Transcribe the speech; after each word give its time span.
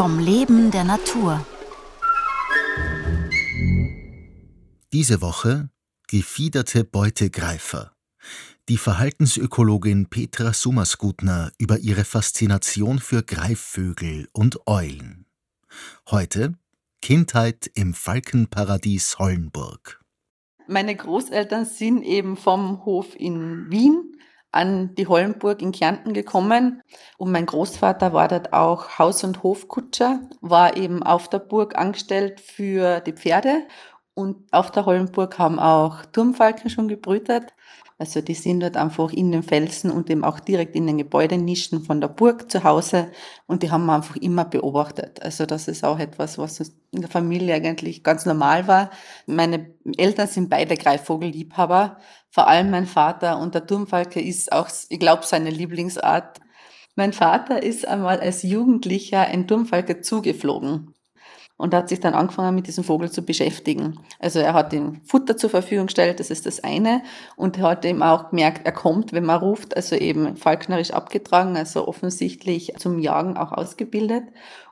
Vom 0.00 0.18
Leben 0.18 0.70
der 0.70 0.84
Natur. 0.84 1.46
Diese 4.94 5.20
Woche 5.20 5.68
gefiederte 6.08 6.84
Beutegreifer. 6.84 7.92
Die 8.70 8.78
Verhaltensökologin 8.78 10.06
Petra 10.08 10.54
Summerskutner 10.54 11.52
über 11.58 11.80
ihre 11.80 12.06
Faszination 12.06 12.98
für 12.98 13.22
Greifvögel 13.22 14.26
und 14.32 14.66
Eulen. 14.66 15.26
Heute 16.10 16.54
Kindheit 17.02 17.70
im 17.74 17.92
Falkenparadies 17.92 19.18
Hollenburg. 19.18 20.02
Meine 20.66 20.96
Großeltern 20.96 21.66
sind 21.66 22.04
eben 22.04 22.38
vom 22.38 22.86
Hof 22.86 23.14
in 23.16 23.70
Wien 23.70 24.16
an 24.52 24.94
die 24.96 25.06
Hollenburg 25.06 25.62
in 25.62 25.72
Kärnten 25.72 26.12
gekommen. 26.12 26.82
Und 27.18 27.32
mein 27.32 27.46
Großvater 27.46 28.12
war 28.12 28.28
dort 28.28 28.52
auch 28.52 28.98
Haus- 28.98 29.24
und 29.24 29.42
Hofkutscher, 29.42 30.20
war 30.40 30.76
eben 30.76 31.02
auf 31.02 31.28
der 31.28 31.38
Burg 31.38 31.76
angestellt 31.76 32.40
für 32.40 33.00
die 33.00 33.12
Pferde 33.12 33.66
und 34.14 34.52
auf 34.52 34.70
der 34.70 34.86
Hollenburg 34.86 35.38
haben 35.38 35.58
auch 35.58 36.04
Turmfalken 36.06 36.70
schon 36.70 36.88
gebrütet. 36.88 37.54
Also 38.00 38.22
die 38.22 38.34
sind 38.34 38.60
dort 38.60 38.78
einfach 38.78 39.12
in 39.12 39.30
den 39.30 39.42
Felsen 39.42 39.90
und 39.90 40.08
eben 40.08 40.24
auch 40.24 40.40
direkt 40.40 40.74
in 40.74 40.86
den 40.86 40.96
Gebäudenischen 40.96 41.82
von 41.82 42.00
der 42.00 42.08
Burg 42.08 42.50
zu 42.50 42.64
Hause 42.64 43.12
und 43.46 43.62
die 43.62 43.70
haben 43.70 43.84
wir 43.84 43.92
einfach 43.92 44.16
immer 44.16 44.46
beobachtet. 44.46 45.20
Also 45.20 45.44
das 45.44 45.68
ist 45.68 45.84
auch 45.84 45.98
etwas, 45.98 46.38
was 46.38 46.60
in 46.92 47.02
der 47.02 47.10
Familie 47.10 47.54
eigentlich 47.54 48.02
ganz 48.02 48.24
normal 48.24 48.66
war. 48.66 48.90
Meine 49.26 49.74
Eltern 49.98 50.28
sind 50.28 50.48
beide 50.48 50.76
Greifvogelliebhaber, 50.76 51.98
vor 52.30 52.48
allem 52.48 52.70
mein 52.70 52.86
Vater 52.86 53.38
und 53.38 53.54
der 53.54 53.66
Turmfalke 53.66 54.20
ist 54.20 54.50
auch, 54.50 54.70
ich 54.88 54.98
glaube, 54.98 55.26
seine 55.26 55.50
Lieblingsart. 55.50 56.40
Mein 56.96 57.12
Vater 57.12 57.62
ist 57.62 57.86
einmal 57.86 58.20
als 58.20 58.42
Jugendlicher 58.42 59.26
ein 59.26 59.46
Turmfalke 59.46 60.00
zugeflogen 60.00 60.94
und 61.60 61.74
hat 61.74 61.90
sich 61.90 62.00
dann 62.00 62.14
angefangen, 62.14 62.54
mit 62.54 62.66
diesem 62.66 62.84
Vogel 62.84 63.10
zu 63.10 63.22
beschäftigen. 63.22 64.00
Also 64.18 64.38
er 64.38 64.54
hat 64.54 64.72
ihm 64.72 65.02
Futter 65.04 65.36
zur 65.36 65.50
Verfügung 65.50 65.86
gestellt, 65.86 66.18
das 66.18 66.30
ist 66.30 66.46
das 66.46 66.64
eine. 66.64 67.02
Und 67.36 67.58
er 67.58 67.68
hat 67.68 67.84
eben 67.84 68.02
auch 68.02 68.30
gemerkt, 68.30 68.62
er 68.64 68.72
kommt, 68.72 69.12
wenn 69.12 69.26
man 69.26 69.38
ruft, 69.38 69.76
also 69.76 69.94
eben 69.94 70.36
falknerisch 70.36 70.92
abgetragen, 70.92 71.58
also 71.58 71.86
offensichtlich 71.86 72.72
zum 72.78 72.98
Jagen 72.98 73.36
auch 73.36 73.52
ausgebildet. 73.52 74.24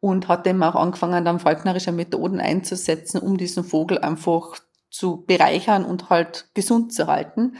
Und 0.00 0.26
hat 0.26 0.44
eben 0.48 0.60
auch 0.64 0.74
angefangen, 0.74 1.24
dann 1.24 1.38
falknerische 1.38 1.92
Methoden 1.92 2.40
einzusetzen, 2.40 3.20
um 3.20 3.36
diesen 3.36 3.62
Vogel 3.62 3.98
einfach 3.98 4.56
zu 4.90 5.24
bereichern 5.24 5.84
und 5.84 6.10
halt 6.10 6.48
gesund 6.54 6.92
zu 6.92 7.06
halten. 7.06 7.54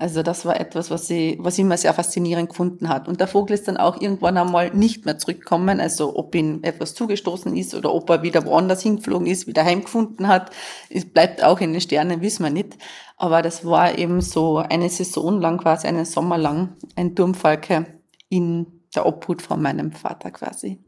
Also 0.00 0.22
das 0.22 0.44
war 0.44 0.60
etwas, 0.60 0.92
was 0.92 1.08
sie, 1.08 1.38
was 1.40 1.56
sie 1.56 1.62
immer 1.62 1.76
sehr 1.76 1.92
faszinierend 1.92 2.50
gefunden 2.50 2.88
hat. 2.88 3.08
Und 3.08 3.18
der 3.18 3.26
Vogel 3.26 3.54
ist 3.54 3.66
dann 3.66 3.76
auch 3.76 4.00
irgendwann 4.00 4.36
einmal 4.36 4.70
nicht 4.70 5.04
mehr 5.04 5.18
zurückgekommen. 5.18 5.80
Also 5.80 6.16
ob 6.16 6.36
ihm 6.36 6.60
etwas 6.62 6.94
zugestoßen 6.94 7.56
ist 7.56 7.74
oder 7.74 7.92
ob 7.92 8.08
er 8.08 8.22
wieder 8.22 8.46
woanders 8.46 8.82
hingeflogen 8.82 9.26
ist, 9.26 9.48
wieder 9.48 9.64
heimgefunden 9.64 10.28
hat, 10.28 10.52
es 10.88 11.04
bleibt 11.04 11.42
auch 11.42 11.60
in 11.60 11.72
den 11.72 11.80
Sternen, 11.80 12.20
wissen 12.20 12.44
wir 12.44 12.50
nicht. 12.50 12.78
Aber 13.16 13.42
das 13.42 13.64
war 13.64 13.98
eben 13.98 14.20
so 14.20 14.58
eine 14.58 14.88
Saison 14.88 15.40
lang, 15.40 15.58
quasi 15.58 15.88
einen 15.88 16.04
Sommer 16.04 16.38
lang, 16.38 16.76
ein 16.94 17.16
Turmfalke 17.16 17.86
in 18.28 18.84
der 18.94 19.04
Obhut 19.04 19.42
von 19.42 19.60
meinem 19.60 19.90
Vater 19.90 20.30
quasi. 20.30 20.78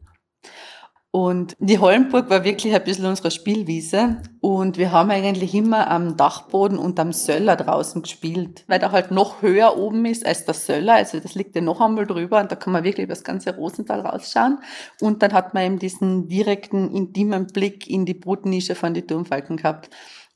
Und 1.13 1.57
die 1.59 1.77
Hollenburg 1.77 2.29
war 2.29 2.45
wirklich 2.45 2.73
ein 2.73 2.83
bisschen 2.85 3.05
unsere 3.05 3.31
Spielwiese. 3.31 4.21
Und 4.39 4.77
wir 4.77 4.93
haben 4.93 5.11
eigentlich 5.11 5.53
immer 5.53 5.91
am 5.91 6.15
Dachboden 6.15 6.77
und 6.77 6.97
am 7.01 7.11
Söller 7.11 7.57
draußen 7.57 8.01
gespielt, 8.01 8.63
weil 8.67 8.79
der 8.79 8.93
halt 8.93 9.11
noch 9.11 9.41
höher 9.41 9.77
oben 9.77 10.05
ist 10.05 10.25
als 10.25 10.45
der 10.45 10.53
Söller. 10.53 10.93
Also 10.93 11.19
das 11.19 11.35
liegt 11.35 11.53
ja 11.53 11.61
noch 11.61 11.81
einmal 11.81 12.07
drüber 12.07 12.39
und 12.39 12.49
da 12.49 12.55
kann 12.55 12.71
man 12.71 12.85
wirklich 12.85 13.03
über 13.03 13.13
das 13.13 13.25
ganze 13.25 13.53
Rosental 13.53 13.99
rausschauen. 13.99 14.59
Und 15.01 15.21
dann 15.21 15.33
hat 15.33 15.53
man 15.53 15.65
eben 15.65 15.79
diesen 15.79 16.29
direkten, 16.29 16.95
intimen 16.95 17.47
Blick 17.47 17.89
in 17.89 18.05
die 18.05 18.13
Brutnische 18.13 18.75
von 18.75 18.93
den 18.93 19.05
Turmfalken 19.05 19.57
gehabt. 19.57 19.89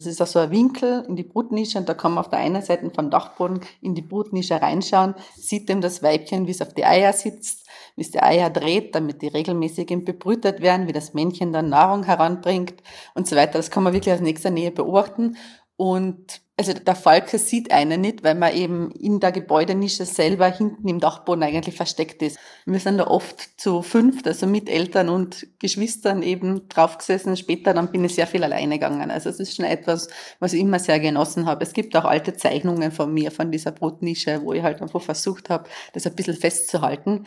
Das 0.06 0.14
ist 0.14 0.22
also 0.22 0.40
ein 0.40 0.52
Winkel 0.52 1.04
in 1.08 1.16
die 1.16 1.24
Brutnische 1.24 1.80
und 1.80 1.90
da 1.90 1.96
kann 1.96 2.14
man 2.14 2.24
auf 2.24 2.30
der 2.30 2.38
einen 2.38 2.62
Seite 2.62 2.92
vom 2.92 3.10
Dachboden 3.10 3.62
in 3.82 3.96
die 3.96 4.04
Brutnische 4.04 4.62
reinschauen, 4.62 5.16
sieht 5.36 5.68
eben 5.70 5.82
das 5.82 6.04
Weibchen, 6.04 6.46
wie 6.46 6.52
es 6.52 6.62
auf 6.62 6.76
die 6.76 6.86
Eier 6.86 7.12
sitzt, 7.12 7.66
wie 7.96 8.04
es 8.04 8.12
die 8.12 8.22
Eier 8.22 8.52
dreht, 8.52 8.94
damit 8.94 9.24
die 9.24 9.28
regelmäßig 9.28 9.88
bebrütet 10.06 10.62
werden, 10.62 10.88
wie 10.88 10.94
das 10.94 11.16
Männchen 11.16 11.54
dann 11.54 11.70
Nahrung 11.70 12.04
heranbringt 12.04 12.76
und 13.16 13.28
so 13.28 13.36
weiter. 13.36 13.54
Das 13.54 13.72
kann 13.72 13.84
man 13.84 13.94
wirklich 13.94 14.14
aus 14.14 14.22
nächster 14.22 14.52
Nähe 14.52 14.72
beobachten. 14.72 15.38
Und 15.76 16.42
also 16.58 16.74
der 16.74 16.96
Falke 16.96 17.38
sieht 17.38 17.72
einen 17.72 18.00
nicht, 18.00 18.24
weil 18.24 18.36
man 18.36 18.54
eben 18.54 18.92
in 18.92 19.20
der 19.20 19.34
Gebäudenische 19.34 20.06
selber 20.06 20.48
hinten 20.48 20.88
im 20.88 21.02
Dachboden 21.02 21.44
eigentlich 21.44 21.76
versteckt 21.76 22.22
ist. 22.22 22.40
Wir 22.66 22.80
sind 22.80 22.98
da 22.98 23.08
oft 23.08 23.60
zu 23.60 23.82
fünft, 23.82 24.26
also 24.26 24.48
mit 24.48 24.70
Eltern 24.70 25.10
und 25.10 25.48
Geschwistern 25.60 26.24
eben 26.24 26.70
draufgesessen. 26.70 27.36
Später 27.36 27.74
dann 27.74 27.92
bin 27.92 28.06
ich 28.06 28.16
sehr 28.16 28.26
viel 28.26 28.44
alleine 28.44 28.76
gegangen. 28.76 29.12
Also 29.12 29.30
es 29.30 29.42
ist 29.42 29.58
schon 29.58 29.66
etwas, 29.66 30.08
was 30.40 30.54
ich 30.54 30.62
immer 30.62 30.80
sehr 30.80 31.02
genossen 31.02 31.46
habe. 31.46 31.62
Es 31.66 31.74
gibt 31.74 31.94
auch 31.98 32.06
alte 32.06 32.34
Zeichnungen 32.34 32.94
von 32.94 33.14
mir, 33.14 33.32
von 33.32 33.52
dieser 33.52 33.72
Brotnische, 33.74 34.42
wo 34.42 34.54
ich 34.54 34.64
halt 34.64 34.82
einfach 34.82 35.02
versucht 35.02 35.50
habe, 35.50 35.68
das 35.92 36.08
ein 36.08 36.16
bisschen 36.16 36.36
festzuhalten. 36.38 37.26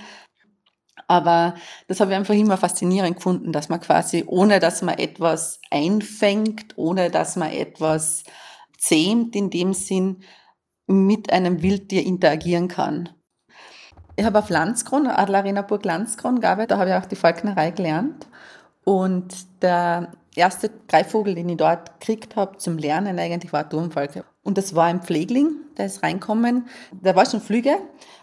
Aber 1.07 1.55
das 1.87 2.01
habe 2.01 2.13
ich 2.13 2.17
einfach 2.17 2.35
immer 2.35 2.57
faszinierend 2.57 3.17
gefunden, 3.17 3.53
dass 3.53 3.69
man 3.69 3.81
quasi, 3.81 4.25
ohne 4.27 4.59
dass 4.59 4.81
man 4.81 4.99
etwas 4.99 5.61
einfängt, 5.71 6.77
ohne 6.77 7.11
dass 7.11 7.37
man 7.37 7.53
etwas 7.53 8.25
zähmt 8.79 9.37
in 9.37 9.51
dem 9.51 9.75
Sinn, 9.75 10.23
mit 10.87 11.31
einem 11.31 11.63
Wildtier 11.63 12.05
interagieren 12.05 12.69
kann. 12.69 13.11
Ich 14.17 14.25
habe 14.25 14.39
auf 14.39 14.49
Landskron, 14.49 15.07
Adlerarena 15.07 15.63
Burg 15.63 15.85
Landskron 15.85 16.41
gearbeitet, 16.41 16.73
da 16.73 16.79
habe 16.79 16.91
ich 16.91 16.97
auch 16.97 17.07
die 17.07 17.15
Falknerei 17.15 17.71
gelernt. 17.71 18.27
Und 18.85 19.63
der 19.63 20.13
erste 20.35 20.71
Greifvogel, 20.89 21.35
den 21.35 21.49
ich 21.51 21.57
dort 21.59 22.01
gekriegt 22.01 22.37
habe 22.37 22.57
zum 22.57 22.79
Lernen, 22.79 23.19
eigentlich 23.19 23.53
war 23.53 23.65
ein 23.65 23.71
Turmfalke. 23.71 24.25
Und 24.43 24.57
das 24.57 24.75
war 24.75 24.87
ein 24.87 25.03
Pflegling, 25.03 25.51
der 25.77 25.87
ist 25.87 26.03
reinkommen. 26.03 26.69
Der 26.91 27.15
war 27.15 27.27
schon 27.27 27.43
Flüge, 27.43 27.77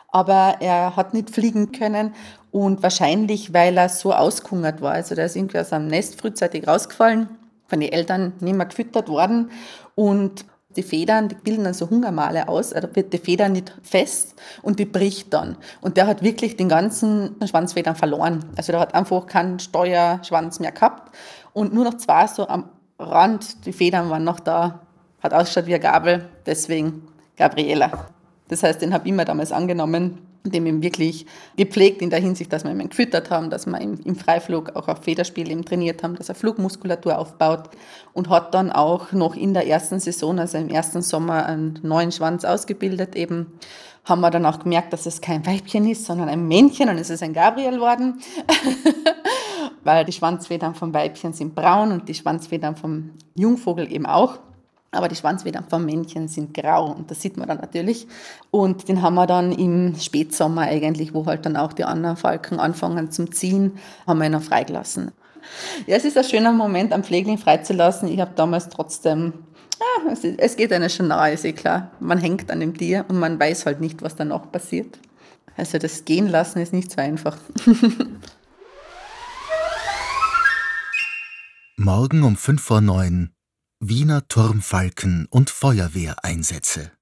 aber 0.09 0.57
er 0.59 0.95
hat 0.95 1.13
nicht 1.13 1.29
fliegen 1.29 1.71
können 1.71 2.15
und 2.51 2.81
wahrscheinlich, 2.81 3.53
weil 3.53 3.77
er 3.77 3.89
so 3.89 4.11
ausgehungert 4.11 4.81
war. 4.81 4.93
Also 4.93 5.13
der 5.13 5.27
ist 5.27 5.35
irgendwie 5.35 5.59
aus 5.59 5.71
einem 5.71 5.87
Nest 5.87 6.19
frühzeitig 6.19 6.67
rausgefallen, 6.67 7.29
von 7.67 7.79
den 7.79 7.91
Eltern 7.91 8.33
nicht 8.39 8.55
mehr 8.55 8.65
gefüttert 8.65 9.09
worden 9.09 9.51
und 9.95 10.45
die 10.75 10.83
Federn, 10.83 11.29
die 11.29 11.35
bilden 11.35 11.63
dann 11.63 11.73
so 11.73 11.89
Hungermale 11.89 12.49
aus, 12.49 12.71
da 12.71 12.95
wird 12.95 13.13
die 13.13 13.17
Feder 13.17 13.47
nicht 13.47 13.73
fest 13.81 14.35
und 14.61 14.77
die 14.77 14.85
bricht 14.85 15.33
dann. 15.33 15.55
Und 15.79 15.95
der 15.95 16.05
hat 16.05 16.21
wirklich 16.21 16.57
den 16.57 16.67
ganzen 16.67 17.35
Schwanzfedern 17.47 17.95
verloren. 17.95 18.43
Also 18.57 18.73
der 18.73 18.81
hat 18.81 18.93
einfach 18.93 19.25
keinen 19.25 19.59
Steuerschwanz 19.59 20.59
mehr 20.59 20.73
gehabt 20.73 21.15
und 21.53 21.73
nur 21.73 21.85
noch 21.85 21.95
zwei 21.95 22.27
so 22.27 22.47
am 22.47 22.69
Rand, 22.99 23.65
die 23.65 23.73
Federn 23.73 24.09
waren 24.09 24.23
noch 24.23 24.39
da, 24.39 24.81
hat 25.21 25.33
ausgeschaut 25.33 25.67
wie 25.67 25.75
eine 25.75 25.83
Gabel, 25.83 26.29
deswegen 26.45 27.07
Gabriela. 27.35 28.07
Das 28.47 28.63
heißt, 28.63 28.81
den 28.81 28.93
habe 28.93 29.07
ich 29.07 29.13
mir 29.13 29.25
damals 29.25 29.51
angenommen 29.51 30.19
dem 30.51 30.65
eben 30.65 30.83
wirklich 30.83 31.25
gepflegt 31.57 32.01
in 32.01 32.09
der 32.09 32.19
Hinsicht, 32.19 32.51
dass 32.51 32.63
wir 32.63 32.71
ihn 32.71 32.89
gefüttert 32.89 33.29
haben, 33.29 33.49
dass 33.49 33.65
wir 33.65 33.79
im, 33.79 33.99
im 34.03 34.15
Freiflug 34.15 34.75
auch 34.75 34.87
auf 34.87 35.03
Federspiel 35.03 35.51
eben 35.51 35.65
trainiert 35.65 36.03
haben, 36.03 36.15
dass 36.15 36.29
er 36.29 36.35
Flugmuskulatur 36.35 37.17
aufbaut 37.17 37.69
und 38.13 38.29
hat 38.29 38.53
dann 38.53 38.71
auch 38.71 39.11
noch 39.11 39.35
in 39.35 39.53
der 39.53 39.67
ersten 39.67 39.99
Saison, 39.99 40.39
also 40.39 40.57
im 40.57 40.69
ersten 40.69 41.01
Sommer, 41.01 41.45
einen 41.45 41.79
neuen 41.83 42.11
Schwanz 42.11 42.45
ausgebildet 42.45 43.15
eben. 43.15 43.47
Haben 44.03 44.21
wir 44.21 44.29
dann 44.29 44.45
auch 44.45 44.59
gemerkt, 44.59 44.93
dass 44.93 45.07
es 45.07 45.19
kein 45.19 45.45
Weibchen 45.47 45.89
ist, 45.89 46.05
sondern 46.05 46.29
ein 46.29 46.47
Männchen 46.47 46.89
und 46.89 46.97
es 46.99 47.09
ist 47.09 47.23
ein 47.23 47.33
Gabriel 47.33 47.79
worden. 47.79 48.21
Weil 49.83 50.05
die 50.05 50.11
Schwanzfedern 50.11 50.75
vom 50.75 50.93
Weibchen 50.93 51.33
sind 51.33 51.55
braun 51.55 51.91
und 51.91 52.07
die 52.07 52.13
Schwanzfedern 52.13 52.75
vom 52.75 53.11
Jungvogel 53.35 53.91
eben 53.91 54.05
auch 54.05 54.39
aber 54.95 55.07
die 55.07 55.15
Schwanzfedern 55.15 55.65
vom 55.69 55.85
Männchen 55.85 56.27
sind 56.27 56.53
grau 56.53 56.91
und 56.91 57.11
das 57.11 57.21
sieht 57.21 57.37
man 57.37 57.47
dann 57.47 57.59
natürlich. 57.59 58.07
Und 58.51 58.87
den 58.87 59.01
haben 59.01 59.15
wir 59.15 59.27
dann 59.27 59.51
im 59.51 59.95
Spätsommer 59.99 60.61
eigentlich, 60.61 61.13
wo 61.13 61.25
halt 61.25 61.45
dann 61.45 61.57
auch 61.57 61.73
die 61.73 61.83
anderen 61.83 62.17
Falken 62.17 62.59
anfangen 62.59 63.11
zum 63.11 63.31
Ziehen, 63.31 63.73
haben 64.07 64.19
wir 64.19 64.25
ihn 64.25 64.31
noch 64.31 64.41
freigelassen. 64.41 65.11
Ja, 65.85 65.95
es 65.97 66.05
ist 66.05 66.17
ein 66.17 66.23
schöner 66.23 66.51
Moment, 66.51 66.91
am 66.93 67.03
Pflegling 67.03 67.37
freizulassen. 67.37 68.07
Ich 68.07 68.19
habe 68.19 68.31
damals 68.35 68.69
trotzdem, 68.69 69.33
ja, 69.79 70.11
es, 70.11 70.23
es 70.23 70.55
geht 70.55 70.73
einem 70.73 70.89
schon 70.89 71.07
nahe, 71.09 71.33
ist 71.33 71.45
eh 71.45 71.53
klar. 71.53 71.91
Man 71.99 72.17
hängt 72.17 72.49
an 72.51 72.59
dem 72.59 72.75
Tier 72.75 73.05
und 73.07 73.19
man 73.19 73.39
weiß 73.39 73.65
halt 73.65 73.81
nicht, 73.81 74.01
was 74.01 74.15
danach 74.15 74.51
passiert. 74.51 74.97
Also 75.57 75.77
das 75.77 76.05
Gehen 76.05 76.27
lassen 76.27 76.59
ist 76.59 76.73
nicht 76.73 76.91
so 76.91 76.99
einfach. 76.99 77.37
Morgen 81.77 82.23
um 82.23 82.35
5 82.35 82.61
vor 82.61 82.81
9 82.81 83.34
Wiener 83.87 84.27
Turmfalken 84.27 85.27
und 85.29 85.51
Feuerwehreinsätze 85.51 86.91